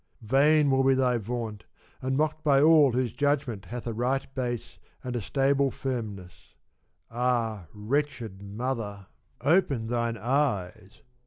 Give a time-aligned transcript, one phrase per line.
[0.23, 1.65] Vain will be thy vaunt,
[2.01, 6.55] and mocked by all whose judgment hath a right base and a stable firmness.
[7.11, 9.05] Ah wretched mother,
[9.41, 11.03] open thine eyes